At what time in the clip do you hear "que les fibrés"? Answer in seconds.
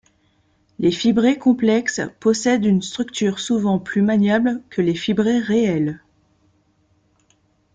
4.71-5.37